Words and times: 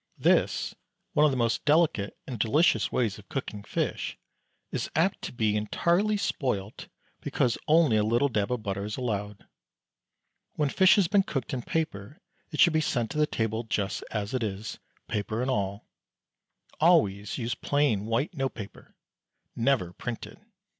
This, 0.17 0.73
one 1.13 1.25
of 1.27 1.31
the 1.31 1.37
most 1.37 1.63
delicate 1.63 2.17
and 2.25 2.39
delicious 2.39 2.91
ways 2.91 3.19
of 3.19 3.29
cooking 3.29 3.61
fish, 3.61 4.17
is 4.71 4.89
apt 4.95 5.21
to 5.21 5.31
be 5.31 5.55
entirely 5.55 6.17
spoilt, 6.17 6.87
because 7.19 7.55
only 7.67 7.97
a 7.97 8.03
little 8.03 8.27
dab 8.27 8.51
of 8.51 8.63
butter 8.63 8.83
is 8.83 8.97
allowed. 8.97 9.45
When 10.55 10.69
fish 10.69 10.95
has 10.95 11.07
been 11.07 11.21
cooked 11.21 11.53
in 11.53 11.61
paper 11.61 12.19
it 12.49 12.59
should 12.59 12.73
be 12.73 12.81
sent 12.81 13.11
to 13.11 13.23
table 13.27 13.63
just 13.65 14.03
as 14.09 14.33
it 14.33 14.41
is, 14.41 14.79
paper 15.07 15.39
and 15.39 15.51
all. 15.51 15.85
Always 16.79 17.37
use 17.37 17.53
plain 17.53 18.07
white 18.07 18.33
note 18.33 18.55
paper, 18.55 18.95
never 19.55 19.93
printed. 19.93 20.39